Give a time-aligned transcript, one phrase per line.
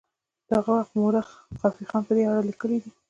[0.47, 1.27] د هغه وخت مورخ
[1.61, 2.91] خافي خان په دې اړه لیکلي دي.